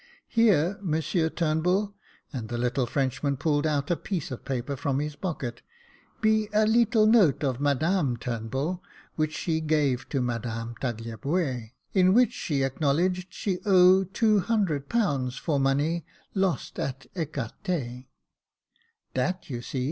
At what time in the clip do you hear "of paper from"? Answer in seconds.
4.31-4.99